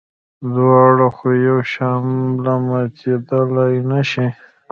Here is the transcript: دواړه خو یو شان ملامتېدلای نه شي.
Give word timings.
دواړه 0.53 1.07
خو 1.15 1.27
یو 1.47 1.59
شان 1.71 2.01
ملامتېدلای 2.35 3.75
نه 3.91 4.01
شي. 4.09 4.27